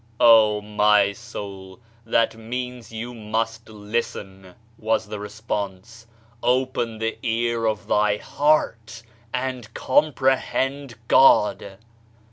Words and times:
"Oh, 0.19 0.61
my 0.61 1.13
soul, 1.13 1.79
that 2.07 2.33
means 2.35 2.91
you 2.91 3.13
must 3.13 3.69
listen!" 3.69 4.55
was 4.79 5.05
the 5.05 5.19
response. 5.19 6.07
"Open 6.41 6.97
the 6.97 7.19
ear 7.21 7.67
of 7.67 7.85
thy 7.87 8.17
heart, 8.17 9.03
and 9.31 9.71
comprehend 9.75 10.95
God 11.07 11.77